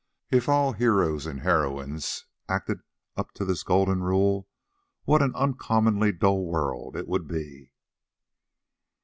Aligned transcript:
if 0.31 0.49
all 0.49 0.71
heroes 0.73 1.27
and 1.27 1.41
heroines 1.41 2.25
acted 2.49 2.79
up 3.15 3.31
to 3.33 3.45
this 3.45 3.61
golden 3.61 4.01
rule, 4.01 4.47
what 5.03 5.21
an 5.21 5.35
uncommonly 5.35 6.11
dull 6.11 6.43
world 6.45 6.95
it 6.95 7.07
would 7.07 7.27
be! 7.27 7.71